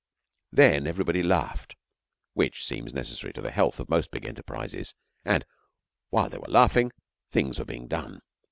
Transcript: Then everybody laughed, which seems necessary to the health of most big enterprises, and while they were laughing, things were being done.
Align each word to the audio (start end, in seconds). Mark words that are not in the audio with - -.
Then 0.51 0.87
everybody 0.87 1.21
laughed, 1.21 1.75
which 2.33 2.65
seems 2.65 2.91
necessary 2.91 3.31
to 3.33 3.41
the 3.43 3.51
health 3.51 3.79
of 3.79 3.87
most 3.87 4.09
big 4.09 4.25
enterprises, 4.25 4.95
and 5.23 5.45
while 6.09 6.27
they 6.27 6.39
were 6.39 6.47
laughing, 6.49 6.91
things 7.29 7.59
were 7.59 7.65
being 7.65 7.87
done. 7.87 8.21